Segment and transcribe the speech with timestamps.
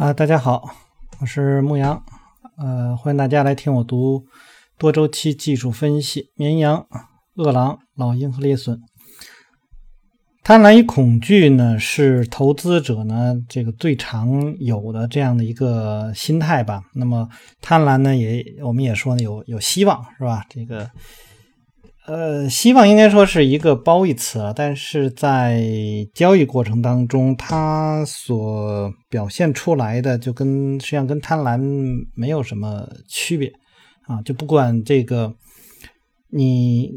[0.00, 0.74] 啊，大家好，
[1.20, 2.02] 我是牧羊，
[2.56, 4.24] 呃，欢迎大家来听我读
[4.78, 6.30] 多周期技术分析。
[6.36, 6.86] 绵羊、
[7.34, 8.80] 饿狼、老鹰和猎隼。
[10.42, 16.82] 贪婪与恐惧呢，是投资者呢这个最常有的这样的一个心态吧。
[16.94, 17.28] 那么
[17.60, 20.46] 贪婪呢，也我们也说呢有有希望，是吧？
[20.48, 20.90] 这个。
[22.06, 25.62] 呃，希望应该说是一个褒义词啊，但是在
[26.12, 31.60] 交易过程当中，它所表现出来的就跟实际上跟贪婪
[32.16, 33.52] 没有什么区别
[34.08, 35.32] 啊，就不管这个
[36.30, 36.90] 你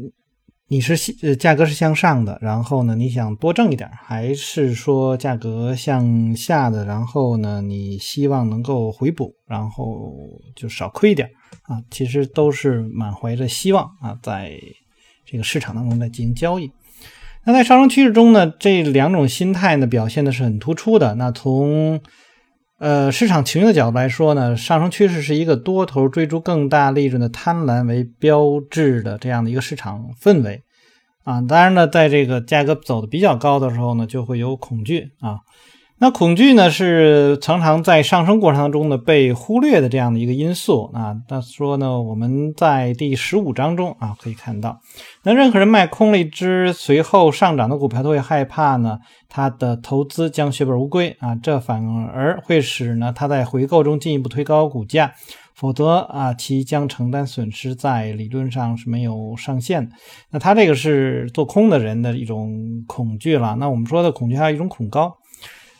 [0.68, 10.10] 你是呃价格是向上的，然后呢你想多挣一点，还是说价格向下的，然后呢你希望能够回补，然后
[10.56, 11.28] 就少亏一点
[11.64, 14.58] 啊，其实都是满怀着希望啊，在。
[15.34, 16.70] 这个市场当中在进行交易，
[17.42, 21.16] 那在上升趋势中呢，这两种心态呢表现的是很突出的。
[21.16, 22.00] 那从
[22.78, 30.62] 呃市场情绪的角度来说呢，上升趋势是一个多头追逐更大利润的贪婪为标志的这样的一个市场氛围
[31.24, 31.40] 啊。
[31.40, 35.40] 当然呢，在这个价格走的比较高的时候呢，就会有恐惧啊。
[36.04, 41.16] 那恐惧呢，是常常在上升过程当中呢被忽略的这样的一个因素啊。
[41.26, 44.82] 他说呢，我们在第十五章中啊可以看到，
[45.22, 48.98] 那任何人卖空了一只随后上涨的股票，都会害怕呢，
[49.30, 51.34] 他的投资将血本无归啊。
[51.36, 55.14] 这反而会使呢他在回购中进一步推高股价，
[55.54, 59.96] 否则啊，其将承担损失，在理论上是没有上限的。
[60.30, 63.56] 那他这个是做空的人的一种恐惧了。
[63.58, 65.16] 那我们说的恐惧还有一种恐高。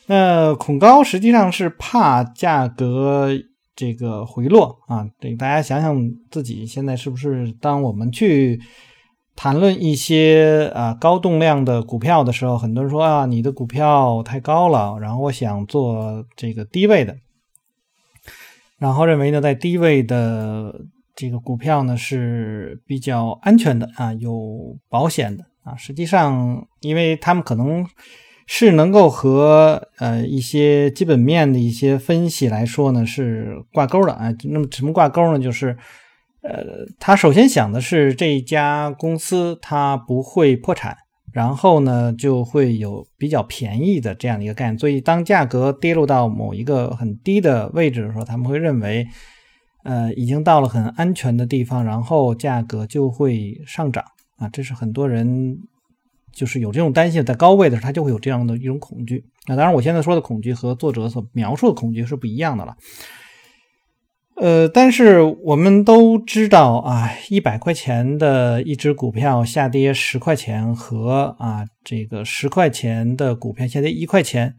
[0.06, 3.30] 那恐高实际上是怕价格
[3.74, 5.08] 这个回落啊。
[5.18, 5.98] 对，大家想想
[6.30, 8.60] 自己现在是不是，当我们去
[9.34, 17.16] 谈论一些啊高动量的股票的时候，很多人说啊，你的股票太高了，然后我想做这个低位的，
[18.76, 20.82] 然后认为呢，在低位的
[21.16, 25.74] 这个股票呢是比较安全的啊，有保险的啊。
[25.76, 27.86] 实际上，因为他们可能。
[28.46, 34.34] 是能够和呃一些基本面的一些分析来说呢是挂钩的啊。
[34.44, 35.38] 那么什么挂钩呢？
[35.38, 35.76] 就是
[36.42, 40.94] 呃，他首先想的是这一家公司它不会破产，
[41.32, 44.78] 然后呢就会有比较便宜的这样的一个概念。
[44.78, 49.06] 所以当价格跌落到某一个很低的位置的时候，他们会认为
[49.84, 54.04] 呃已经到了很安全的地方，然后价格就会上涨
[54.36, 54.48] 啊。
[54.50, 55.60] 这是很多人。
[56.34, 59.24] 就是有这种担心，在高位的时候，他就会有这样的一种恐惧。
[59.46, 62.76] 那当然，我现在说的恐惧和作者所描述的恐惧是不一样的了。
[64.36, 74.56] 呃，但是我们都知道啊，一百块钱的一只股票下跌十块钱，和啊这个十块钱的股票下跌一块钱。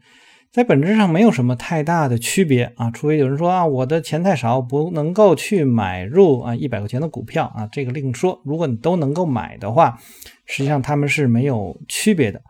[0.56, 8.42] 在本质上没有什么太大的区别啊，除非有人说啊，我的钱太少，不能够去买入啊一百块钱的股票啊，这个另说。
[8.46, 10.00] 如果你都能够买的话，
[10.46, 12.42] 实际上他们是没有区别的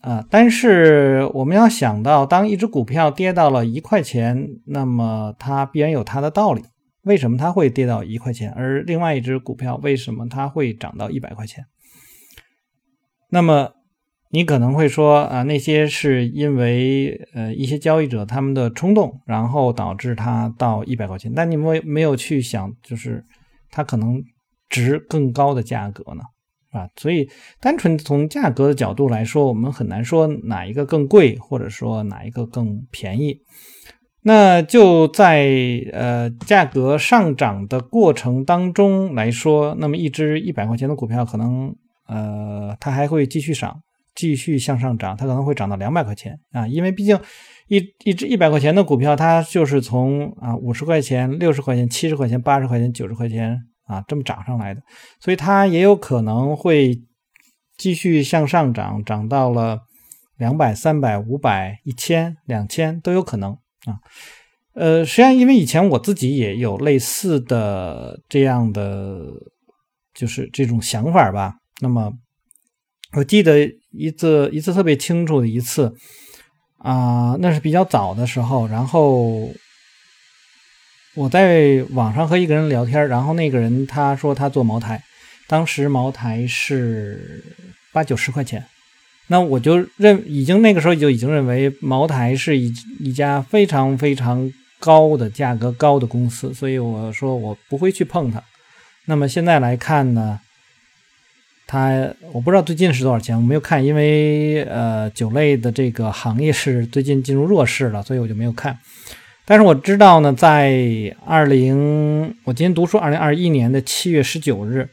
[0.00, 0.24] 啊。
[0.30, 6.62] 但是我们要想到，当一只股票跌到了一块钱，那么它必然有它的道理。
[7.02, 11.66] 为什么它会跌到一块钱，而另外一只股票为什么它会涨到一百块钱？
[13.28, 13.75] 那么。
[14.36, 21.32] 你可能会说啊，那些是因为呃一些交易者他们的冲动，然后导致它到一百块钱。
[21.34, 23.24] 但你没没有去想，就是
[23.70, 24.22] 它可能
[24.68, 26.20] 值更高的价格呢，
[26.78, 26.86] 啊？
[26.96, 27.26] 所以
[27.62, 33.38] 单纯从价格的角度来说，我们很难说哪一个更贵，或者说哪一个更便宜。
[34.20, 35.48] 那就在
[35.94, 41.74] 呃价格上涨的过程当中来说，那么一只一百块钱的股票，可能
[42.06, 43.80] 呃它还会继续涨。
[44.16, 47.20] 继续向上涨，它可能会涨到两百块钱啊，因为毕竟
[47.68, 54.80] 一一只一百块钱的股票，它就是从啊五十块钱、六十块钱、七十块钱、八十块钱、九十块钱啊这么涨上来的，
[55.20, 56.98] 所以它也有可能会
[57.76, 59.80] 继续向上涨，涨到了
[60.38, 63.52] 两百、三百、五百、一千、两千都有可能
[63.84, 64.00] 啊。
[64.74, 69.20] 呃，实际上因为以前我自己也有类似的这样的
[70.14, 72.12] 就是这种想法吧，那么。
[73.12, 75.94] 我记得一次一次特别清楚的一次
[76.78, 78.66] 啊，那是比较早的时候。
[78.66, 79.50] 然后
[81.14, 85.02] 我在网上和一个人聊天，然后那个人他说他做茅台，
[85.46, 87.42] 当时茅台是
[87.92, 88.64] 八九十块钱。
[89.28, 98.42] 那我就认已经那个时候就已经认为茅台是一一家非常非常高的价格高的公司，所以我说我不会去碰它。
[99.06, 100.40] 那么现在来看呢？
[101.66, 108.78] 它我不知道最近是多少钱，我没有看，因为呃酒类的这个行业是最近进入弱势了，所以我就没有看。
[109.44, 114.88] 但是我知道呢，在二零我今天读书二零二一年的七月十九日，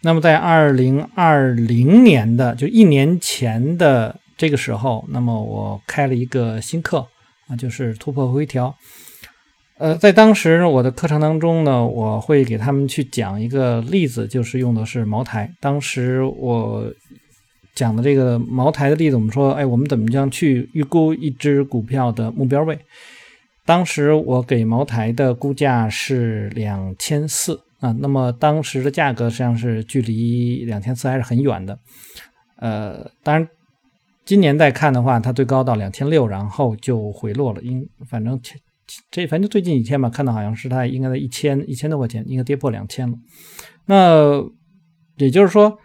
[0.00, 7.06] 那么在二零二零年的就一年前的这个时候，那么我开了一个新课
[7.48, 8.76] 啊，就是突破回调。
[9.78, 15.52] 呃，在当时我的课程当中呢，我会给他们去讲一个例子，就是用的是茅台。
[15.60, 16.90] 当时我
[17.74, 22.78] 讲的这个茅台的例子，我们说，哎，我们怎么样去预估一只股票的目标位？
[23.66, 31.78] 当时我给茅台的估价是两千四啊，那么当时的价格实际上是距离两千四还是很远的，
[32.60, 33.46] 呃，当然
[34.24, 38.40] 今年再看的话，它最高到两千六，然后就回落了，因反正
[39.10, 43.18] 这反正最近几天吧，看到好像是它应该在一千一千多块钱，应该跌破两千了，
[43.86, 44.44] 那
[45.16, 45.78] 也就是说。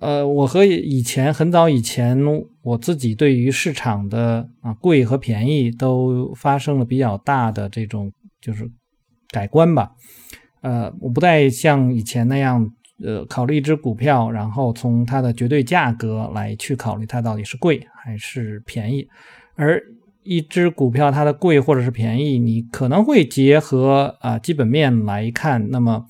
[0.00, 2.16] 呃，我和以前很早以前，
[2.62, 8.70] 我自己对于市场的啊贵和便宜都发生了比较大的这种就是
[9.32, 9.90] 改观吧。
[10.60, 12.70] 呃，我不再像以前那样，
[13.02, 19.04] 呃，考虑一只股票，然后从它的绝对价格来去考虑它到底是贵还是便宜。
[19.56, 19.82] 而
[20.28, 25.70] 一只股票它的贵或者是便宜，你可能会结合啊基本面来看。
[25.70, 26.04] 那么，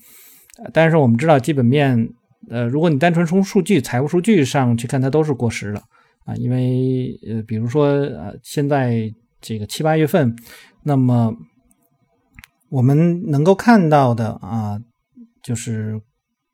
[0.73, 2.09] 但是我们知道基本面。
[2.49, 5.79] 呃，如果你单纯从数据、财务数据上去看，它都是过时的
[6.25, 10.35] 啊，因为呃，比如说呃，现在这个七八月份，
[10.83, 11.31] 那么
[12.69, 14.79] 我们能够看到的啊，
[15.43, 16.01] 就是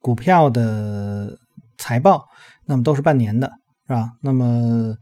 [0.01, 1.38] 股票的
[1.77, 2.25] 财报，
[2.65, 3.50] 那么都是半年的，
[3.88, 4.11] 是吧？
[4.21, 4.97] 那么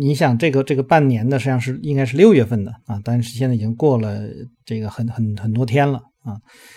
[0.00, 4.20] 你想，这个这个半年的实际上是应该是六月份的啊，但是现在已经过了
[4.64, 6.00] 这个很很很多天了。
[6.22, 6.36] 啊，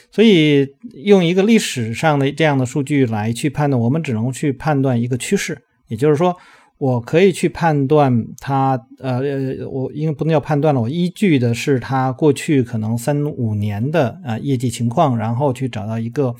[0.09, 0.65] 所以
[1.03, 6.33] 用一个历史上的这样的数据来去判断，我们只能去判断一个趋势，也就是说，
[6.77, 16.33] 我可以去判断它，呃呃，我应该不能叫判断了，我依据的是它过去可能三五年的啊业绩情况，然后去找到一个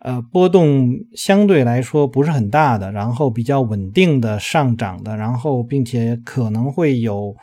[0.00, 7.34] 呃波动相对来说不是很大的，然后比较稳定的上涨的，然后并且可能会有。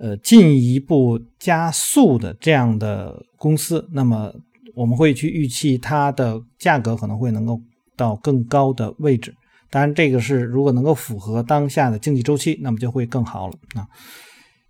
[0.00, 4.32] 呃，进一步加速的这样的公司，那么
[4.76, 7.60] 我们会去预期它的价格可能会能够
[7.96, 9.34] 到更高的位置。
[9.70, 13.88] 当然，这个是如果能够符合当下的经济周期，那么就会更好了啊。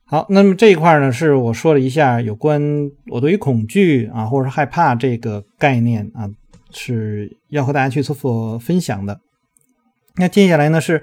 [0.06, 2.62] 好，那么这一块呢，是我说了一下有关
[3.10, 6.26] 我对于恐惧啊，或者是害怕这个概念啊，
[6.70, 9.20] 是要和大家去做做分享的。
[10.16, 11.02] 那接下来呢是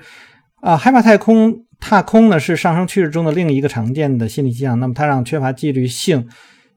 [0.61, 1.61] 啊，害怕太空。
[1.77, 6.27] 踏空呢是上升趋势中的另一个常见的心理迹象，那么它让缺乏纪律性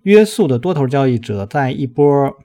[0.02, 2.36] 约束的多头交易者在一波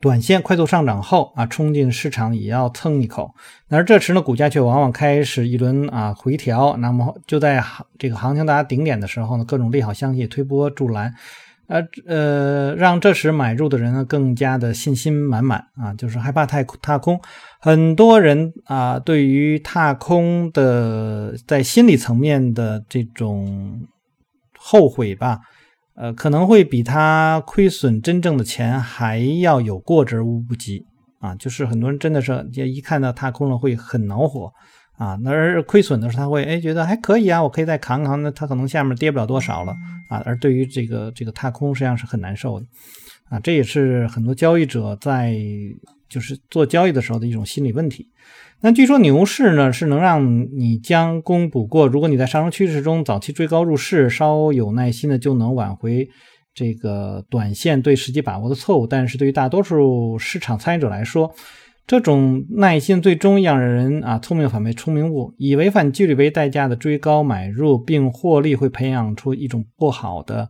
[0.00, 3.34] 短线快速上涨后啊，冲进市场也要蹭一口，
[3.68, 11.12] 而这时呢，股价却往往开始一轮啊回调，那么就在行这个行情达顶点的时候呢，各种利好消息推波助澜。
[11.68, 17.20] 呃呃，让这时买入的人呢更加的信心满满啊，就是害怕太踏空。
[17.60, 23.86] 很多人啊，对于踏空的在心理层面的这种
[24.58, 25.40] 后悔吧，
[25.94, 30.84] 呃，可能会比他亏损真正的钱还要有过之而无不及
[31.20, 31.34] 啊。
[31.36, 34.52] 就是很多人真的是一看到踏空了会很恼火。
[34.96, 39.74] 啊，那而亏损的时候，他会哎觉得还可以啊，我可以再扛扛，那他可能下面跌不了多少了
[40.08, 40.22] 啊。
[40.24, 42.66] 而对于这个这个踏空，实际上是很难受的
[43.28, 43.40] 啊。
[43.40, 45.36] 这也是很多交易者在
[46.08, 48.10] 就是做交易的时候的一种心理问题。
[48.60, 56.08] 那据说牛市呢是能让你将功补过，如果你在上升趋势中早期追高入市，稍有耐心的就能挽回
[56.54, 58.86] 这个短线对时机把握的错误。
[58.86, 61.34] 但是对于大多数市场参与者来说，
[61.86, 70.48] 这种耐心最终让人啊聪明反被聪明误，以违反纪律为代价的追高买入并获利，会培养出一种不好的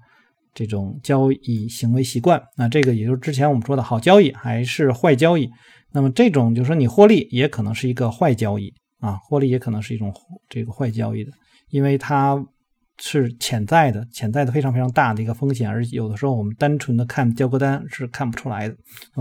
[0.55, 2.41] 这种交易行为习惯。
[2.57, 5.51] 那这个也就是之前我们说的好交易还是坏交易。
[5.93, 10.13] 那么这种就是说你获利也可能是一个坏交易啊，获利也可能是一种
[10.49, 11.33] 这个坏交易的，
[11.71, 12.47] 因为它。
[13.05, 18.77] 是潜在的、潜在的非常非常大的一个风险，而有的时候我们单纯的看交割单是看不出来的，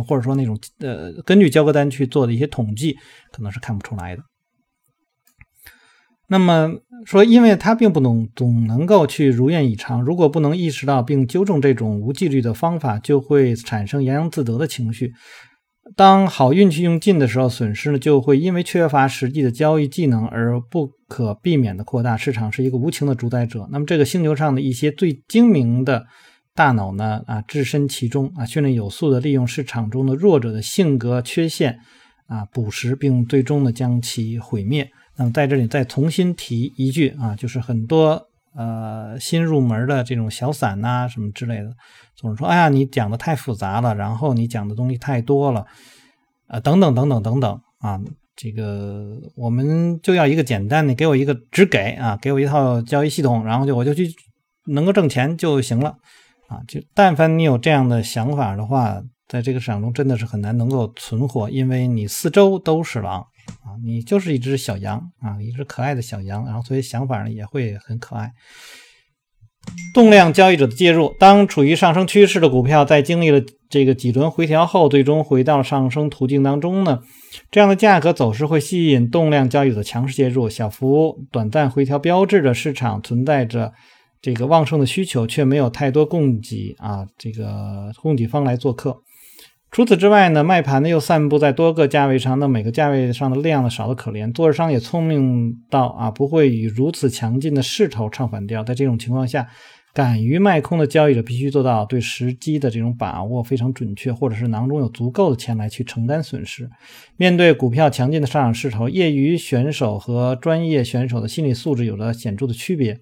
[0.08, 2.96] 或者说那种呃根据交割单去做的一些统计，
[3.32, 4.22] 可能是看不出来的。
[6.28, 15.12] 那么说，因为它并不能总能够去如愿以偿，如果不能意识到并纠正这种无纪律的方法，就会产生洋洋自得的情绪。
[15.96, 22.16] 当好运气用尽的时候，损失呢就会因为缺乏实际的交易技能而不可避免的扩大。
[22.16, 26.06] 市场是一个无情的主宰者，那么这个星球上的一些最精明的
[26.56, 31.80] 大脑呢啊置身其中啊，训练有素的利用市场中的弱者的性格缺陷
[32.28, 34.90] 啊捕食，并最终呢将其毁灭。
[35.18, 41.74] 那么在这里再重新提一句啊，就是很多呃新入门的这种小散呐什么之类的，
[42.16, 45.66] 总是说哎呀你讲的太复杂了，然后你讲的东西太多了，
[46.48, 48.00] 呃等等等等等等啊，
[48.36, 54.10] 这个我们就要一个简单的，给我一个只给啊，给我一套交易系统，然后就我就去
[54.68, 55.90] 能够挣钱就行了
[56.48, 59.02] 啊，就但凡你有这样的想法的话。
[59.28, 63.22] 在这个市场中真的是很难能够存活，因为你四周都是狼
[63.64, 68.30] 啊，你就是一只小羊啊，一只可爱的小羊，然后所以想法呢也会很可爱。
[69.94, 77.00] 动量交易者的介入，当处于上升趋势的股票在经历了这个几轮回调后，最终回到上升途径当中呢，
[77.50, 80.50] 这样的价格走势会吸引动量交易的强势介入。
[80.50, 83.72] 小幅短暂回调标志着市场存在着
[84.22, 89.02] 这个旺盛的需求，却没有太多供给啊，这个供给方来做客。
[89.72, 94.34] 除此之外呢，卖盘呢又散布在多个价位上，那每个价位上的量呢少得可怜。
[94.34, 98.66] 做市商也聪明到啊，不会与如此强劲的势头唱反调。
[98.66, 99.48] 在这种情况下，
[99.94, 106.70] 敢于卖空的交易者必须做到对时机的这种把握非常准确，或者是囊中有足够的钱来去承担损失。
[107.18, 113.00] 面对股票强劲的上涨势头，业余选手和专业选手的心理素质有着显著的区别。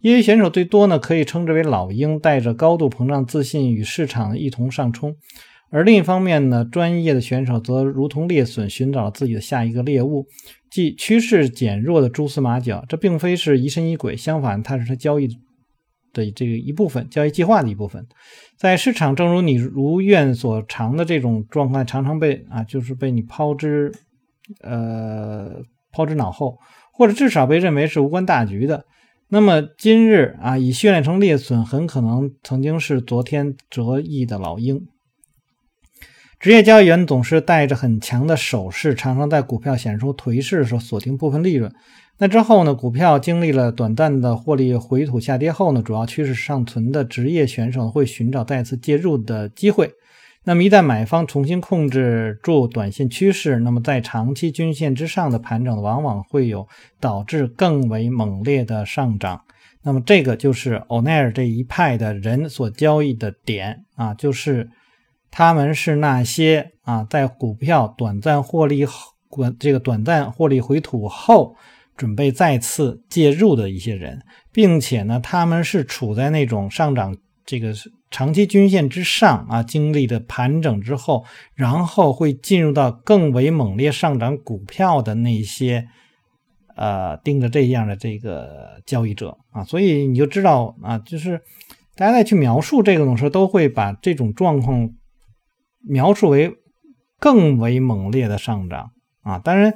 [0.00, 5.14] 业余选手最多呢可以称之为老鹰，带着高度膨胀自信与市场一同上冲。
[5.70, 10.26] 而另一方面呢，专业的选手则如同猎隼，寻找自己的下一个猎物，
[10.68, 12.84] 即趋势减弱的蛛丝马脚。
[12.86, 15.38] 这并非是疑神疑鬼，相反，它是他交易
[16.12, 18.06] 的这个一部分，交易计划的一部分。
[18.56, 23.92] 在市场正如你如愿所偿的这种状况，常常被啊，就是被你抛之
[24.62, 26.58] 呃抛之脑后，
[26.92, 28.84] 或者至少被认为是无关大局的。
[29.28, 34.86] 那么今日啊，已训练成猎隼，很可能曾经是昨天折翼的老鹰。
[36.38, 41.72] 职业交易员总是带着很强的手势，常常在股票显示出颓势的时候锁定部分利润。
[42.18, 42.74] 那之后呢？
[42.74, 45.82] 股票经历了短暂的获利回吐下跌后呢？
[45.82, 49.92] 主要趋势尚存的职业选手会寻找再次介入的机会。
[50.44, 56.66] 那么一旦买方重新控制住短线趋势，那么在长期均线之上的盘整往往会有
[57.00, 59.42] 导致更为猛烈的上涨。
[59.82, 64.70] 那么这个就是欧奈尔这一派的人所交易的点啊，就是。
[65.34, 69.14] 他们是那些啊，在股票短暂获利后，
[69.58, 71.56] 这个短暂获利回吐后，
[71.96, 74.20] 准备再次介入的一些人，
[74.52, 77.72] 并且呢，他们是处在那种上涨这个
[78.10, 85.86] 长期均线之上啊，经历的盘整之后，然后会进入到更为猛烈上涨股票的那些，
[86.76, 91.40] 呃，盯着这样的这个交易者啊，所以你就知道啊，就是
[91.94, 94.90] 大家在去描述这个的时候，都会把这种状况。
[95.84, 96.54] 描述为
[97.18, 99.40] 更为猛烈的上涨啊！
[99.40, 99.74] 当然，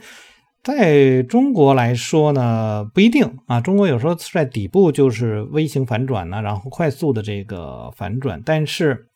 [0.66, 3.60] 在中国来说呢，不一定啊。
[3.60, 9.06] 中国有时候在底部就是微型反转呢，然后快速的这个反转，但是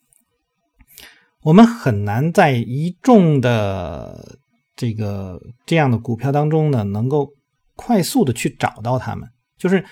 [1.43, 4.39] 我们很难在一众的
[4.77, 7.31] 这个这样的股票当中呢，能够
[7.75, 9.29] 快速的去找到它们，
[9.59, 9.85] 就是。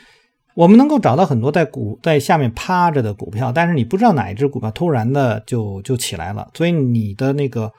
[0.54, 7.72] 我们能够找到很多在股在下面趴着的股票，但是你不知道哪一只股票突然的就就起来了，所以你的那个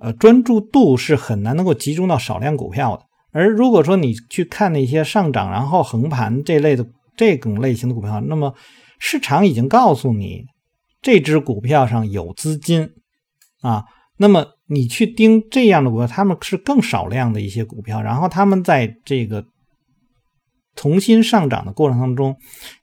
[0.00, 3.02] 呃专注度是很难能够集中到少量股票的。
[3.32, 6.86] 而如果说你去看那些上涨然后横盘这类的
[7.16, 8.54] 这种类型的股票，那么
[8.98, 10.44] 市场已经告诉你
[11.02, 12.88] 这只股票上有资金
[13.60, 13.84] 啊，
[14.16, 19.44] 那么你去盯这样的股票，他们是更少量的一些股票，然后他们在这个。
[20.76, 22.36] 重新上涨的过程当中，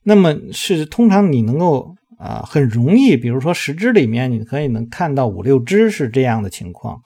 [0.04, 7.02] 那么是通常你能够啊很容易，比如说十只里面你可以能看到五六只是这样的情况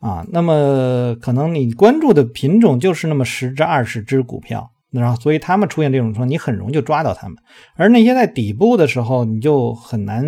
[0.00, 7.36] 啊，那么可能你关注的品种就是那么十只二十只股票，然后所以他们出现这种情况，你很容易就抓到他们，
[7.76, 10.24] 而那些在底部的时候，你就很难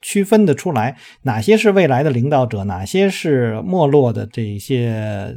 [0.00, 5.36] 区分的出来哪些是未来的领导者，哪些是没落的这些。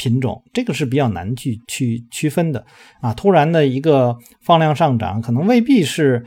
[0.00, 2.64] 品种这个是比较难去去区分的
[3.00, 6.24] 啊，突然的一个放量上涨，可能未必是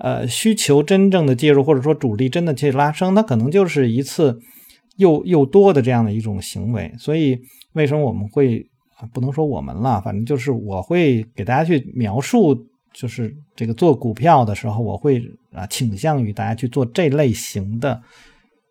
[0.00, 4.38] 呃需求真正的介入，或者说主力真的去拉升，它可能就是一次
[4.96, 6.92] 又又多的这样的一种行为。
[6.98, 7.38] 所以
[7.72, 8.66] 为什么我们会
[9.12, 18.00] 不能说我们了，反正就是我会给大家去描述，就是这个做股票的时候，我会啊倾向于大家去做这类型的。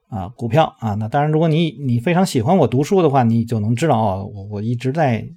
[0.09, 5.27] 啊，股票啊，那当然，如果你你非常喜欢我读书的话，你就能知道哦，我我一直在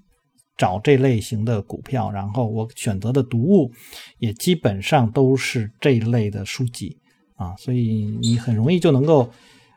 [0.60, 3.72] 找这类型的股票，然后我选择的读物
[4.18, 6.98] 也基本上都是这一类的书籍
[7.36, 9.30] 啊，所以你很容易就能够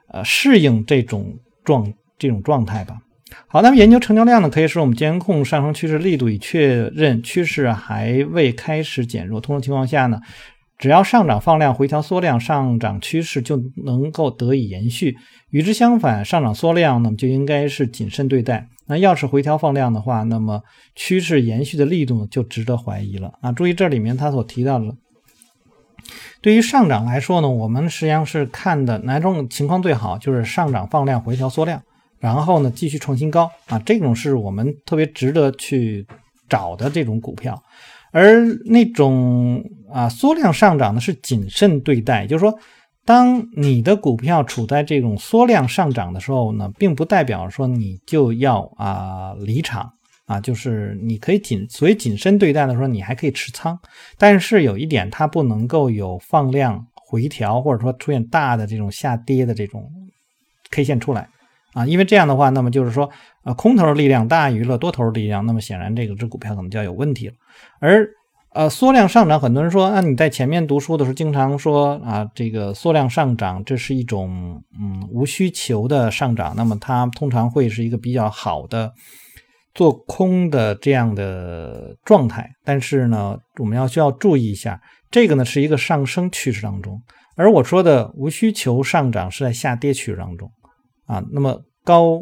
[0.09, 2.97] 呃适应这种状这种状态吧。
[3.47, 9.39] 好，那么研究成交量呢，可以使我们监控上升趋势力度，以确认趋势还未开始减弱。
[9.39, 10.19] 通常情况下呢，
[10.83, 15.15] 只要上涨放量，回调缩量，上涨趋势就能够得以延续。
[15.49, 18.67] 与之相反，上涨缩量，那么就应该是谨慎对待。
[18.85, 20.61] 那要是回调放量的话，那么
[20.93, 23.49] 趋势延续的力度就值得怀疑了啊！
[23.53, 24.93] 注意这里面他所提到的，
[26.41, 31.81] 对于上涨来说呢，我们实际上是看的哪种情况最好，就是上涨放量，回调缩量。
[32.19, 36.05] 然后呢，继续创新高啊，这种是我们特别值得去
[36.49, 37.63] 找的这种股票，
[38.11, 42.57] 而那种啊缩量上涨呢是谨慎对待，就是说，
[43.05, 49.91] 当你的股票处在这种缩量上涨的时候呢，并不代表说你就要啊离场
[50.25, 53.77] 啊，就是你可以谨所以谨慎对待的时候，你还可以持仓，
[54.17, 59.91] 但是有一点，它不能够有放量回调，或者说出现大的这种下跌的这种
[60.71, 61.29] K 线出来。
[61.73, 63.09] 啊，因为这样的话，那么就是说，
[63.43, 67.33] 呃，空头力量大于了多头力量，那么显然这个只股票可能就要有问题了。
[67.79, 68.07] 而
[68.53, 78.93] 呃，缩量上涨，很多人说，啊，你在前面读书的时候经常说啊，这个缩量上涨这是一种嗯无需求的上涨，那么它通常会是一个比较好的
[79.73, 82.47] 做空的这样的状态。
[82.63, 84.79] 但是呢，我们要需要注意一下，
[85.09, 87.01] 这个呢是一个上升趋势当中，
[87.35, 90.47] 而我说的无需求上涨是在下跌趋势当中。
[91.07, 92.21] 啊，那么高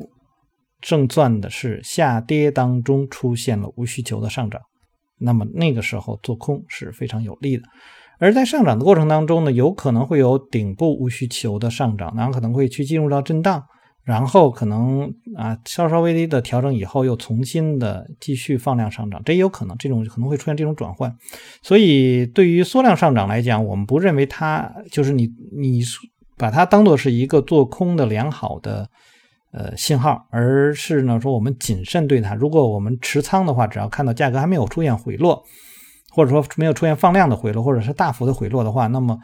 [0.80, 4.62] 正赚的是下跌当中出现了无需求的上涨，
[5.22, 7.64] 那么那个时候做空是非常有利的。
[8.20, 13.64] 而在上涨的过程当中呢，有可能会有顶部无需求的上涨，然后可能会去进入到震荡，
[14.04, 21.16] 然后可能啊稍稍微微的调整以后又重新的继续放量上涨，这也有可能，这种可能会出现这种转换。
[21.62, 25.82] 所以对于缩量上涨来讲，我们不认为它就是你你。
[26.38, 28.90] 把它当做是一个做空的良好的
[29.52, 32.34] 呃信号，而是呢说我们谨慎对它。
[32.36, 35.44] 如果我们持仓的话，只要看到价格还没有出现回落，
[36.10, 39.20] 或者说没有出现放量的回落，或者是大幅的回落的话，那么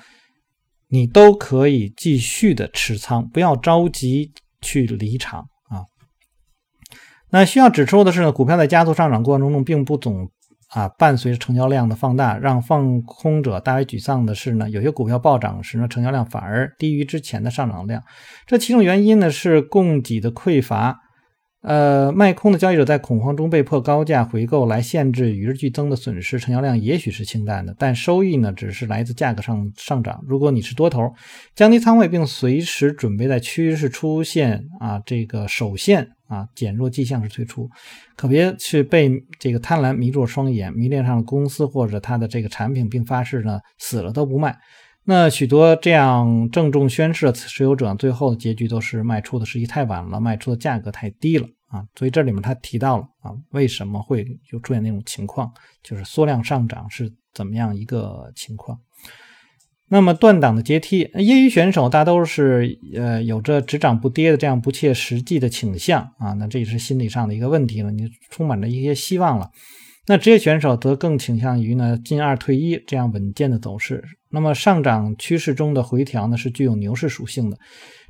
[0.89, 4.31] 你都可以继续的持仓，不要着急
[4.61, 5.85] 去离场啊。
[7.29, 10.29] 那需要指出的是呢，股票在加速上涨过程中并不总。
[10.69, 18.03] 啊，伴随着成交量的放大，让放空者大为沮丧的是呢，有些股票暴涨时呢，成交量反而低于之前的上涨量。
[18.45, 20.99] 这其中原因呢是供给的匮乏，
[21.61, 30.21] 呃，卖空的交易者在恐慌中被迫高价回购来限制与日俱增的损失，成交量也许是清淡的，但收益呢只是来自价格上上涨。
[30.27, 31.13] 如果你是多头，
[31.55, 36.09] 降低仓位并随时准备在趋势出现啊这个首线。
[36.27, 37.69] 啊，减弱迹象是退出，
[38.15, 44.57] 可别去被这个贪婪迷住了双眼，迷恋上了公司或者它的这个产品，并发誓呢死了都不卖。
[45.05, 51.85] 那许多这样郑重宣誓的持有者，最后的结局都是卖出的时机太晚了，卖出的价格太低了啊。
[51.95, 55.49] 所以这里面他提到了啊，为什么会就出现那种情况，
[55.81, 58.77] 就是缩量上涨是怎么样一个情况。
[59.89, 69.49] 那么断档的阶梯，业余选手大都是呃有着只涨不跌的这样不切实际的倾向啊，那这也是心理上的一个问题了，你充满着一些希望了。
[70.09, 74.03] 那职业选手则更倾向于呢进二退一这样稳健的走势。
[74.29, 77.57] 那么上涨趋势中的回调呢是具有牛市属性的，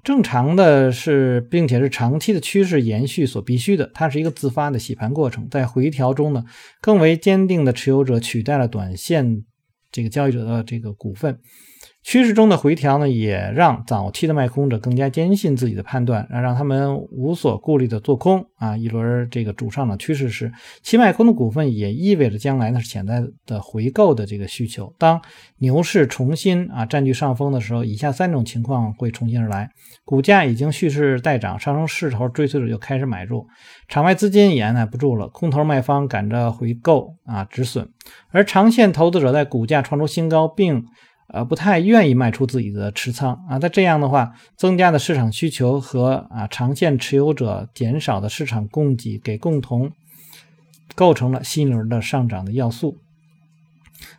[0.03, 5.47] 正常的是并且是长期的趋势延续所必须的，它是一个自发的洗盘过程。
[5.49, 6.43] 在回调中呢，
[6.81, 9.43] 更为坚定的持有者取代了短线
[9.97, 11.39] 这个交易者的这个股份。
[12.07, 18.77] 趋势中的回调呢，也让早期的卖空者更加坚信自己的判断，让让他们无所顾虑的做空啊。
[18.77, 20.49] 一轮这个主上涨趋势时，
[20.81, 24.95] 其卖空的股份也意味着将来呢是潜在的回购的这个需求。
[24.97, 25.21] 当
[25.57, 29.69] 牛市重新啊占据上风的时候，以下三种情况会重新而来：
[30.05, 33.45] 股价已经蓄势待涨，上升势头追随者就开始买入，
[33.89, 37.89] 场外资金也按耐不住了，空头卖方赶着回购啊止损，
[38.29, 40.85] 而长线投资者在股价创出新高并
[41.27, 49.91] 呃，不太愿意卖出自己的持仓啊，那这样的话，增加的市场需求和啊长线持有者减少的市场供给，给共同
[50.95, 52.97] 构成了新一轮的上涨的要素。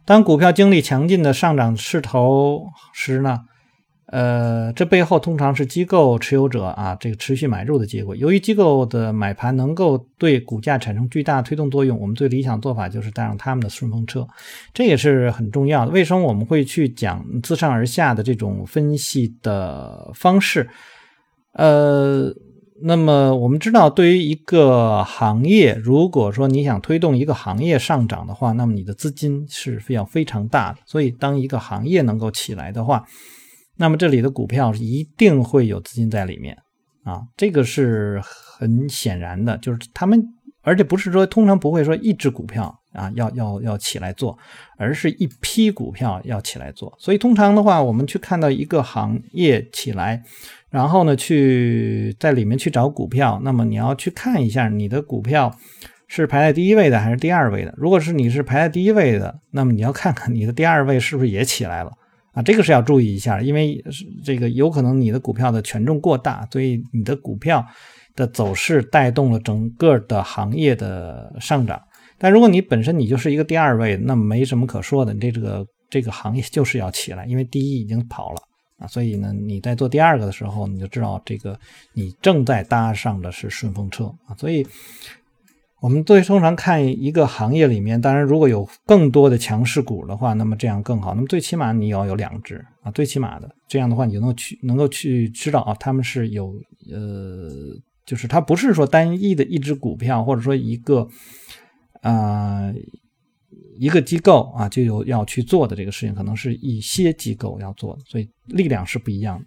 [0.04, 3.46] 当股票经历强劲的上涨势头时呢？
[4.10, 8.16] 呃，这背后通常是机构持有者啊，这个持续买入的结果。
[8.16, 14.26] 由于机构的买盘能够对股价产生巨大推动作用，我们最理想做法就是带上他们的顺风车，
[14.72, 15.92] 这也是很重要的。
[15.92, 20.66] 为什么我们会去讲自上而下的这种分析的方式？
[21.52, 22.32] 呃，
[22.80, 30.78] 那么我们知道，对于一个行业，如果说你想推动一个行业上涨的话，那么你的资金是非常非常大的。
[30.86, 33.04] 所以，当一个行业能够起来的话，
[33.78, 36.56] 那么这里的股票一定会有资金在里面
[37.04, 40.22] 啊，这个是很显然的，就是他们，
[40.62, 44.36] 而且不是说通常不会说一只股票啊要要要起来做，
[44.76, 46.92] 而是一批股票要起来做。
[46.98, 50.22] 所以通常的话，我们去看到一个行业起来，
[50.70, 55.56] 然后呢去在里面去找股票，那么你要去看一下你的股票
[56.08, 57.72] 是排在第一位的还是第二位的。
[57.76, 61.92] 如果是你是排在第一位的，那么你要看看你的第二位是不是也起来了。
[62.38, 63.84] 啊，这个是要注意一下，因为
[64.24, 67.66] 这个有可能你的股票的权重过大，所以你的股票
[68.14, 71.82] 的走势带动了整个的行业的上涨。
[72.16, 78.40] 但如果你本身你就是一个第二位，那没什么可说的，你这这个这个行业就是要起来，因为第一已经跑了
[78.78, 81.58] 啊，所以呢，你在做第二个的时候，你就知道这个
[81.92, 84.64] 你正在搭上的是顺风车啊，所以。
[85.80, 91.14] 我们最通常看一个行业里面，当然如果有更多的强势股的话，那么这样更好。
[91.14, 96.52] 那么最起码你要有两只啊，最起码的这样的话，你就能去能够去知道啊，他们是有
[96.90, 101.08] 呃，就是它不是说单一的一只股票，或者说一个
[102.02, 102.72] 啊
[103.78, 109.44] 一个机构啊就有要去做的这个事情，可能是一些机构要做的，所以力量是不一样的。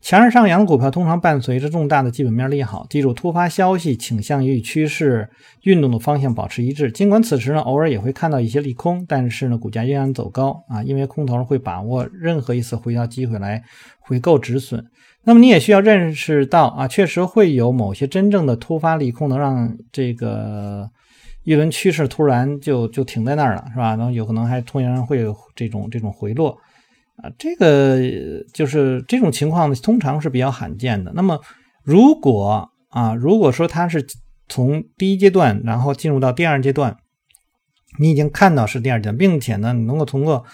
[0.00, 2.86] 强势上扬的股票通常伴随着重大的基本面利好。
[2.88, 5.28] 记住，突发消息倾向与趋势
[5.62, 6.90] 运动的方向保持一致。
[6.90, 13.62] 尽管此时呢，偶尔也会看到一些利空，但是呢，股价依然走高啊，因为空头会把握任何一次回调机会来
[13.98, 14.84] 回购止损。
[15.24, 20.88] 那么你也需要认识到啊，确实会有某些真正的突发利空能让这个
[21.44, 23.96] 一轮趋势突然就就停在那儿了，是吧？
[23.96, 26.56] 然后有可能还突然会有这种这种回落。
[27.22, 27.98] 啊，这个
[28.54, 31.12] 就是这种情况通常是比较罕见的。
[31.14, 31.38] 那么，
[31.84, 34.06] 如果啊，如果说它是
[34.48, 36.96] 从第一阶段，然后进入到第二阶段，
[37.98, 40.46] 你已经看到是第二阶段，并且呢，能够通过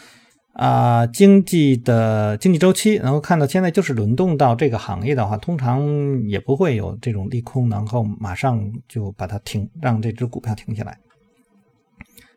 [0.54, 5.86] 啊经济的经济周期，能够看到现在就是轮动到这个行业的话，通常
[6.26, 10.98] 也不会有这种利空，然后马上就把它停，让这只股票停下来。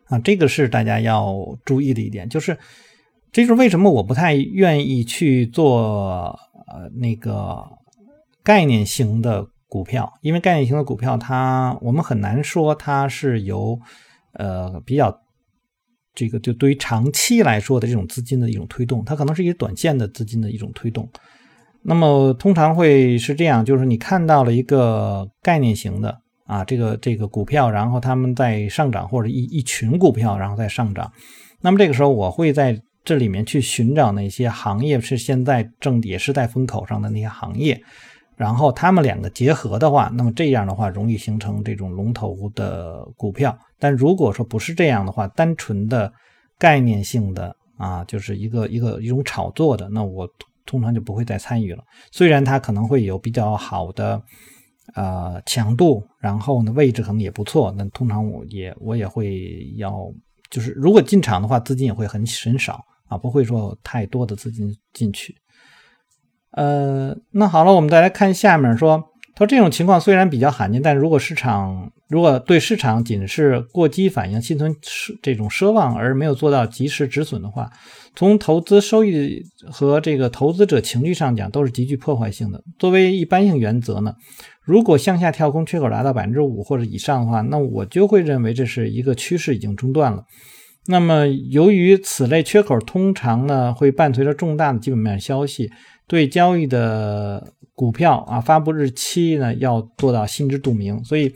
[0.04, 2.56] 啊，这个是大家要注意的一点，就是。
[3.32, 7.64] 这就是为什么我不太愿意去做呃那个
[8.42, 13.78] 概念型的股票，因为概念型的股票它我们很难说它是由
[14.32, 15.16] 呃比较
[16.12, 21.08] 这个就对于长期来说的这种资金的一种推动，它可能是一个短线的资金的一种推动。
[21.82, 31.12] 那么通常会是这样，就是你看到了一个概念型的啊这个这个股票，然后他们在上涨，或者一一群股票然后在上涨，
[31.60, 32.82] 那么这个时候我会在。
[33.10, 37.82] 这里面去寻找那些行业是现在正也是在风口上的那些行业，
[38.36, 43.58] 然后他们两个结合的话，那么这样的话容易形成这种龙头的股票。
[43.80, 46.12] 但如果说不是这样的话，单纯的
[46.56, 50.24] 概念性的啊，就是一个一个一种炒作的，那我
[50.64, 51.82] 通常就不会再参与了。
[52.12, 54.22] 虽然它可能会有比较好的
[54.94, 59.92] 呃强度，然后呢位置可能也不错，那通常我也我也会要，
[60.48, 62.80] 就是如果进场的话，资金也会很很少。
[63.10, 65.34] 啊，不会说太多的资金进去。
[66.52, 68.98] 呃，那好了，我们再来看下面说，
[69.34, 74.74] 他说这种情况虽然比较罕见，但如果市场如果对市场仅是过激反应，心存
[75.22, 77.70] 这种奢望而没有做到及时止损的话，
[78.16, 82.60] 从投资收益和这个投资者情绪上讲，都是极具破坏性的。
[82.80, 84.12] 作为一般性原则呢，
[84.64, 90.24] 如果向下跳空缺口达到百分之五或者以上的话，那我就会认为这是一个趋势已经中断了。
[90.86, 95.70] 那么，由于此类缺口通常呢会伴随着重大的基本面消息，
[96.06, 101.32] 对交易的股票啊发布日期呢要做到心知肚明，所以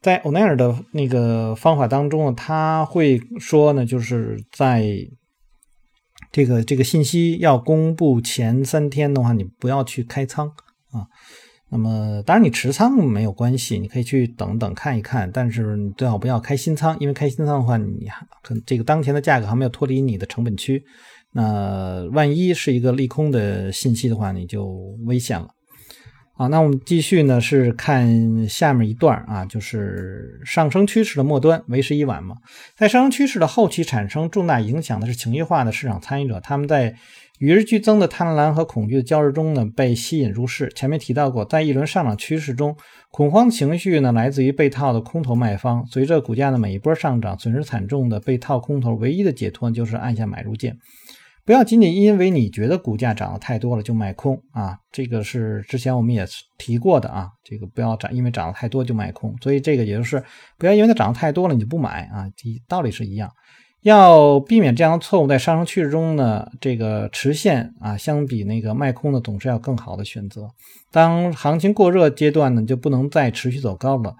[0.00, 4.84] 在欧奈尔的那个方法当中呢，他会说呢，就是在
[6.32, 10.48] 这个这个信息要公布前三天的话，你不要去开仓
[10.90, 11.06] 啊。
[11.72, 18.08] 那么，当然你持仓没有关系，你可以去等等看一看，但是你最好不要开新仓，因为开新仓的话，你
[18.42, 20.82] 可这个当前的价格还没有脱离你的成本区，
[21.32, 24.66] 那万一是一个利空的信息的话，你就
[25.06, 25.46] 危险了。
[26.34, 32.34] 好，那我们继续呢，是看下面一段啊，就是上升趋势的末端为时已晚嘛，
[32.76, 36.96] 在上升趋势的后期产生重大影响的是情绪化的市场参与者，他们在。
[37.40, 40.70] 与日俱增的贪婪和恐惧的交织中呢，被吸引入市。
[40.76, 42.76] 前面提到过，在一轮上涨趋势中，
[43.10, 45.82] 恐慌情绪呢来自于被套的空头卖方。
[45.86, 50.76] 随着股价的每一波上涨，损失惨重的被套空头唯一的解脱就是按下买入键。
[51.46, 54.78] 不要仅仅因为你觉得股价涨得太多了就卖空啊！
[54.92, 56.26] 这个是之前我们也
[56.58, 57.30] 提过的啊。
[57.42, 59.34] 这个不要涨，因为涨得太多就卖空。
[59.40, 60.22] 所以这个也就是
[60.58, 62.30] 不要因为它涨得太多了你就不买啊。
[62.68, 63.32] 道理是一样。
[63.82, 70.48] 要避免这样的错误，在上升趋势中呢，这个持线啊，相比那个卖空呢，总是要更好的选择。
[70.92, 74.14] 当行情过热阶段呢，就不能再持续走高了。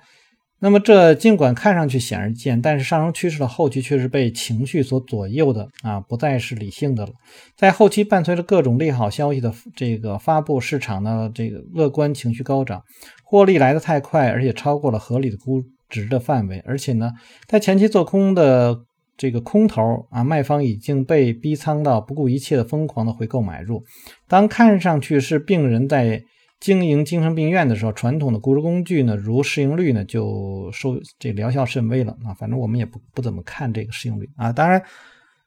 [0.63, 7.13] 那么这尽管看上去显而易见，但是上升趋势的后期却是被情绪所左右的啊，不再是理性的了。
[7.57, 12.83] 在后期伴随着各种利好消息的这个发布，市场的这个乐观情绪高涨，
[13.25, 16.63] 获利来得太快，而且超过了合理的估值的范围。
[16.67, 17.11] 而且呢，
[17.47, 18.79] 在前期做空的
[19.21, 23.85] 这个空头啊，卖方已经被逼仓到不顾一切的疯狂的回购买入。
[24.27, 26.25] 当看上去是病人在。
[26.61, 32.35] 经营精神病院的时候，传统的估值工具呢，如市盈率呢，就收这疗效甚微了啊。
[32.35, 34.53] 反正我们也不不怎么看这个市盈率啊。
[34.53, 34.83] 当然，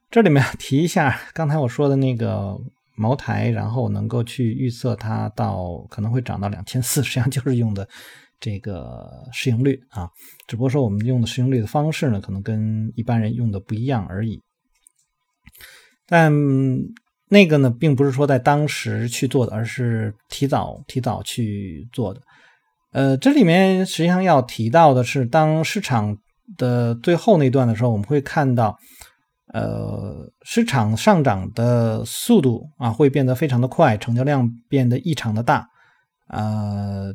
[0.09, 2.57] 这里面提一下刚才我说的那个
[2.95, 7.88] 茅台，然后能够去预测它到可能会涨到两千四，实际上就是用的
[8.43, 10.10] 这个市盈率啊。
[10.47, 14.41] 只不过说我们用的市盈率的方式呢，可能跟一般人用的不一样而已。
[16.06, 16.29] 但
[17.29, 22.21] 那个呢，并不是说在当时去做的，而是提早提早去做的。
[22.91, 26.15] 呃，这里面实际上要提到的是，当市场
[26.58, 28.77] 的最后那段的时候，我们会看到，
[29.53, 35.65] 呃，市场上涨的速度啊会变得非常的快，成交量变得异常的大，
[36.27, 37.12] 呃，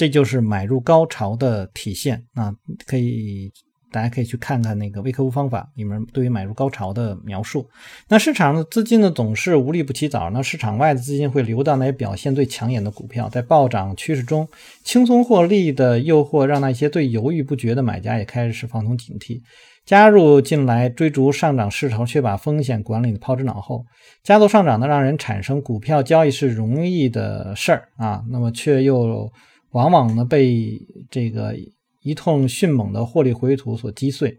[0.00, 2.54] 这就是买入高潮的体现啊，
[2.86, 3.52] 可以。
[3.92, 7.68] 大家可以去看看那个微客户方法里面对于买入高潮的描述。
[8.06, 14.48] 那市场的资金呢总是无利不起早，那市场外的资金会流到那些表现最抢眼的股票，在暴涨趋势中
[14.84, 19.40] 轻松获利的诱惑，让那些最犹豫不决的买家也开始放松警惕，
[19.84, 23.84] 加入进来追逐上涨势头，却把风险管理的抛之脑后。
[24.22, 29.28] 加速上涨呢，让人产生股票交易是容易的事儿啊，那么却又
[29.70, 30.80] 往往呢被
[31.10, 31.54] 这个。
[32.02, 34.38] 一通迅猛的获利回吐所击碎，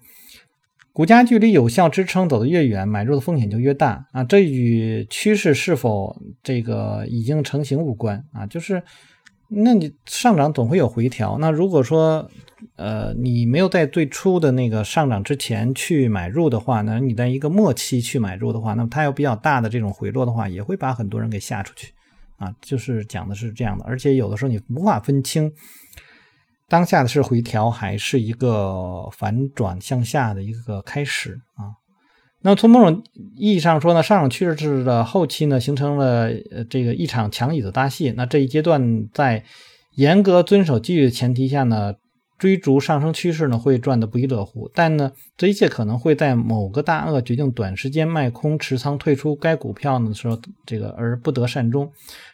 [0.92, 4.24] 股价距离有效支撑走得越远，买入的风险就越大啊！
[4.24, 8.82] 这与趋势是否这个已经成型无关啊，就是
[9.48, 12.28] 那你上涨总会有回调，那如果说
[12.78, 21.94] 呃你没有在最初的那个上涨之前去买入的话，那你在一个末期去买入的话，那么它有比较大的这种回落的话，也会把很多人给吓出去
[22.42, 22.54] 啊！
[22.60, 25.50] 就是讲的是这样的，而且有的时候你无法分清。
[26.68, 31.78] 当下的是回调还是一个反转向下的一个开始啊？
[32.42, 33.04] 那从某种
[33.36, 36.32] 意义上说呢，上涨趋势的后期呢，形成了
[36.70, 38.12] 这个一场强椅子搭戏。
[38.18, 39.44] 那这一阶段在
[39.96, 41.94] 严格遵守纪律的前提下呢？
[42.42, 44.68] 追逐上升趋势呢，会赚得不亦乐乎。
[44.74, 51.88] 但呢，这一切可能会在某个大鳄决定短时间卖空持仓退出该股票的时候，这个而不得善终。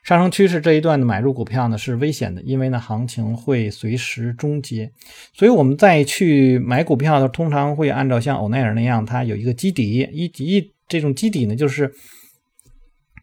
[0.03, 4.89] 上升趋势这一段的买入股票呢是危险的，因为呢行情会随时终结。
[5.33, 11.93] 所以我们再去买股票的，通常会按照像欧奈尔那样，它有一个基底，一一这种基底呢，就是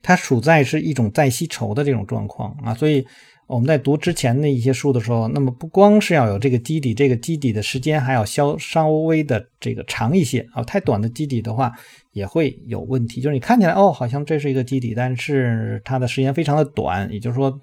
[0.02, 3.06] 它处在是一种再吸筹的这种状况啊，所以。
[3.46, 11.72] 我们在读之前的一些书的时候，那么不光是要有这个基底，这个基底的时间还要稍稍微的这个长一些啊，太短的基底的话
[12.12, 13.20] 也会有问题。
[13.20, 17.60] 就是你看起来哦，好像这是一个基底，但是它的时间非常的短，也就是说。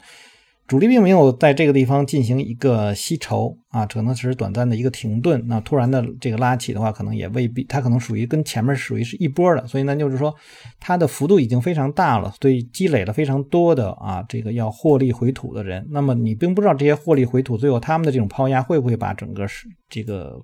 [0.71, 5.45] 主力并没有在这个地方进行一个吸筹啊，可能只是短暂的一个停顿。
[5.45, 9.67] 那突然的这个拉起的话，可能也未必，它可能属于跟前面属于是一波的。
[9.67, 10.33] 所以呢，就是说
[10.79, 15.85] 它的幅度已经非常大了，所以积累了非常多的啊这个要获利回吐的人。
[15.89, 20.41] 那么你并不知道这些获利回吐最后他们的这种抛压会不会把整个是这个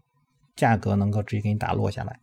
[0.57, 2.19] 价格能够直接给你打落下来？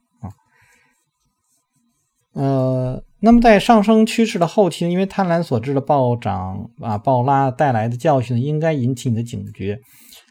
[2.35, 3.03] 呃。
[3.20, 9.81] 那么在上升趋势的后期，因为贪婪所致的暴涨啊、暴拉带来的教训，应该引起你的警觉，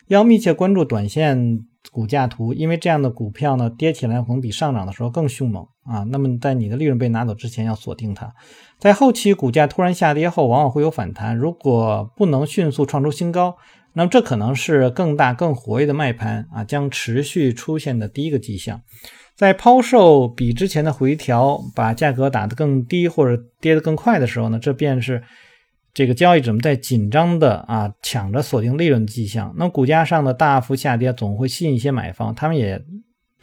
[0.09, 1.59] 要密切关注短线
[1.91, 6.03] 股价图，因为这样的股票呢，跌起来可能比上涨的时候更凶猛啊。
[6.11, 8.31] 那么在你的利润被拿走之前，要锁定它。
[8.77, 13.55] 在后期股价突然下跌后，往往会有反弹，如果不能迅速创出新高，
[13.93, 18.81] 那么这可能是更大、更活跃的卖盘啊将持续出现的第一个迹象。
[19.35, 25.23] 在抛售比之前的回调把价格打得更低或者跌得更快的时候呢，这便是
[25.93, 29.53] 这个交易者们在紧张的啊抢着锁定利润的迹象。
[29.57, 32.83] 那股价上的大幅下跌总会吸引一些买方，他们也。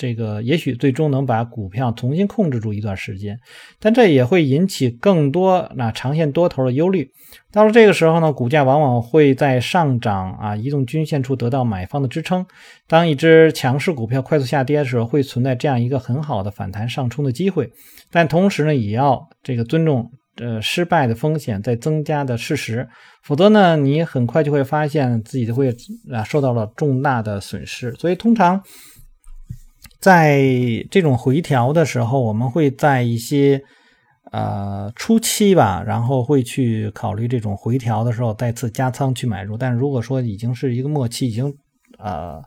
[0.01, 3.39] 这个也许最终能把股票重新控制住一段时间，
[3.79, 7.07] 但这也会引起更多那长线多头的忧虑。
[7.53, 12.47] 到了这个时候呢，股价往往会在上涨啊移动均线处得到买方的支撑。
[12.89, 17.71] 当一只强势股票快速下跌的时候，会存在这样一个很好的反弹上冲的机会。
[18.11, 22.89] 但同时呢，也要这个尊重呃失败的风险在增加的事实，
[23.23, 25.77] 否则呢，你很快就会发现自己就会
[26.11, 27.93] 啊受到了重大的损失。
[27.97, 28.63] 所以通常。
[30.01, 30.43] 在
[30.91, 33.63] 这种回调的时候，我们会在一些
[34.33, 39.59] 呃初期吧，然后会去考虑这种回调的时候再次加仓去买入。
[39.59, 41.55] 但如果说已经是一个末期，已经
[41.99, 42.43] 呃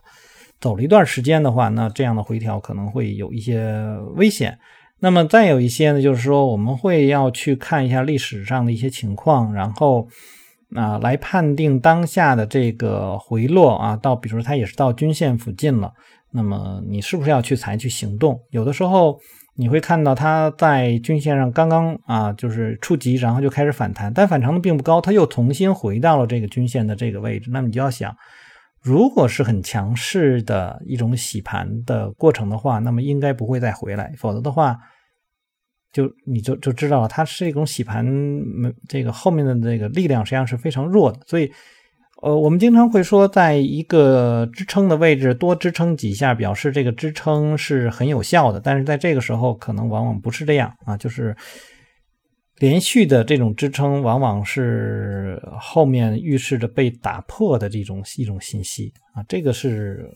[0.60, 3.72] 走了一段时间的话，那这样的回调可能会有一些
[4.16, 4.58] 危险。
[4.98, 10.08] 那么再有一些呢，就是说我们会要去看一下历史上的一些情况，然后
[10.74, 15.92] 啊来判定当下的这个回落啊，到比如说它也是到均线附近了，
[16.34, 18.38] 那么你是不是要去采取行动？
[18.50, 19.18] 有的时候
[19.56, 28.14] 你会看到它在均线上刚刚啊就是触及，然后就开始反弹，但反弹的并不高，它又重新回到了这个均线的这个位置，那么你就要想。
[28.82, 34.76] 如果是很强势的一种洗盘的过程的话，那么应该不会再回来，否则的话，
[35.90, 38.06] 就你就就知道了，它是一种洗盘，
[38.86, 41.18] 这个后面的这个力量实际上是非常弱的。
[41.26, 41.50] 所以，
[42.22, 48.60] 呃，我们经常会说，在一个支撑的位置多支撑几下，表示这个支撑是很有效的。
[48.60, 51.36] 但是在这个时候，可能往往不是这样啊，就是。
[52.58, 60.08] 连续的这种支撑，往往是后面预示着被打破的这种一种信息啊，这个是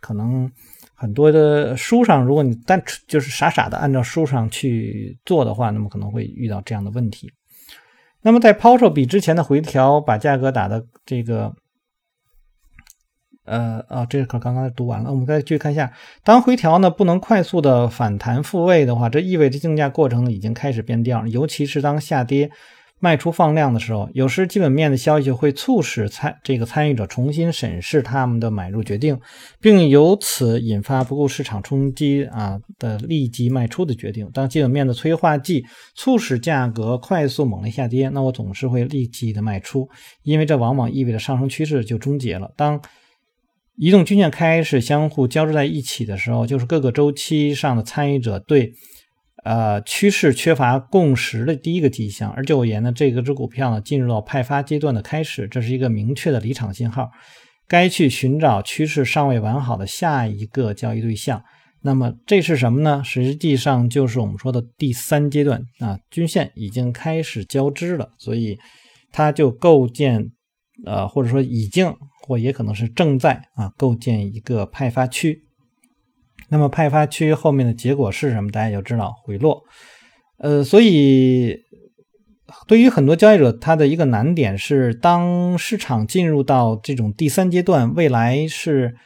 [0.00, 0.50] 可能
[0.92, 7.30] 很多的书上，如果你单就是傻傻的按照书上去做的话，那么可能会遇到这样的问题。
[8.22, 11.54] 那么在抛售比之前的回调，把价格打的这个。
[13.50, 15.90] 呃啊，这课刚刚读完了，我们再继续看一下。
[16.22, 21.26] 当回调呢不能快速的反弹复位的话，这意味着竞价过程已经开始变调。
[21.26, 22.50] 尤其是当下跌
[23.00, 29.18] 卖出放量的时候，有时基本面的消息会促使参这个参与者重新审视他们的买入决定，
[29.60, 34.28] 并由此引发不顾市场冲击啊的立即卖出的决定。
[34.32, 39.88] 当基本面的催化剂促使价格快速猛烈下跌，那我总是会立即的卖出，
[40.22, 42.52] 因为这往往意味着上升趋势就终结了。
[42.56, 42.80] 当
[43.76, 48.72] 移动均线开始相互交织在一起的时候，就是各个周期上的参与者对
[49.44, 52.30] 呃趋势缺乏共识的第一个迹象。
[52.32, 57.10] 而就我言呢，这个只股票呢进入到派发阶段的开始，这是一个明确的离场信号，
[57.66, 61.42] 该去寻找趋势尚未完好的下一个交易对象。
[61.82, 63.02] 那么这是什么呢？
[63.04, 68.58] 实际上就是我们说的第三阶段啊，均线已经开始交织了，所以
[69.12, 70.32] 它就构建
[70.84, 71.94] 呃或者说已经。
[72.20, 75.44] 或也可能是正在啊构建一个派发区，
[76.48, 78.50] 那么派发区后面的结果是什么？
[78.50, 79.62] 大家就知道回落。
[80.38, 81.56] 呃，所以
[82.66, 88.96] 对于很多交易者，他的一个难点是，当市场进入到这种第三阶段，未来是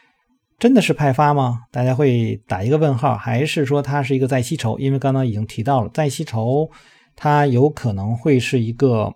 [0.58, 1.62] 真的是派发吗？
[1.70, 4.78] 大家会打一个问号，还是说它是一个再吸筹？
[4.78, 6.70] 因为刚刚已经提到了，再吸筹
[7.16, 9.12] 它有可能会是一个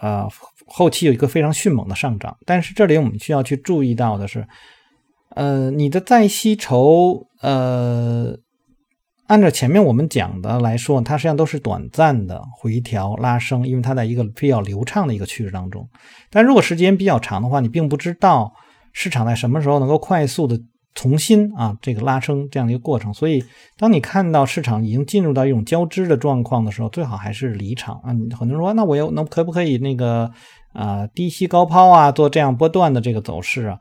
[0.00, 0.28] 呃。
[0.66, 4.48] 后期有一个非常迅猛的上涨，但是这里我们需要去注意到的是，
[5.36, 8.34] 呃，你的再吸筹，呃，
[9.26, 15.88] 按照前面我们讲的来说，它实际上都是短暂的回调拉升，因为它在一个比较流畅的一个趋势当中。
[16.30, 18.52] 但如果时间比较长的话，你并不知道
[18.92, 20.58] 市场在什么时候能够快速的。
[20.96, 23.42] 重新啊，这个拉升这样的一个过程，所以
[23.76, 28.14] 当你看到市场已经进入到一种交织的状况的时候，最好还是离场啊。
[28.38, 30.30] 很多人说，那我又能可不可以那个
[30.72, 33.76] 啊低吸高抛啊，做这样波段的这个走势啊？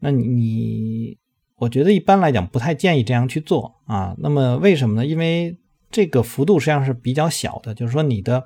[0.00, 1.16] 那你
[1.58, 4.14] 我觉得一般来讲不太建议这样去做啊。
[4.18, 5.06] 那么为什么呢？
[5.06, 5.58] 因为
[5.90, 8.44] 这个幅度实际上是比较小的，就是说你的。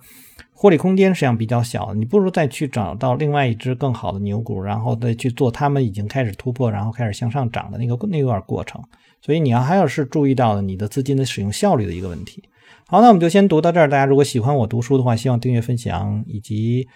[0.54, 8.80] 获利空间实际上比较小，你不如再去找到另外一只更好的牛股，然后再去做他们已经开始突破，然后开始向上涨的那个那段过程。
[9.20, 12.44] 所以你要还要是注意到了你的资金的使用效率的一个问题。
[12.86, 13.88] 好，那我们就先读到这儿。
[13.88, 16.86] 大家如果喜欢我读书的话，希望订阅、分享以及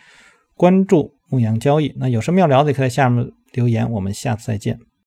[0.55, 1.93] 关注牧羊交易。
[1.97, 3.91] 那有什么要聊的，可以在下面留言。
[3.91, 4.86] 我们下次再见。